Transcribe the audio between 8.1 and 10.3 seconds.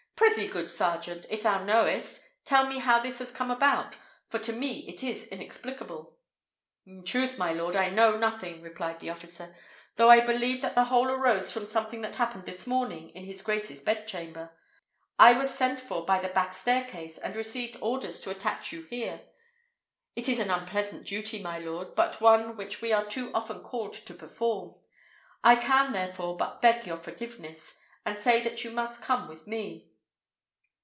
nothing," replied the officer, "though I